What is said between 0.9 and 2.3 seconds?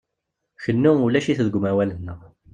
ulac-it deg umawal-nneɣ.